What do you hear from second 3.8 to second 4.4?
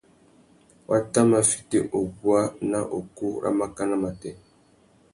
matê.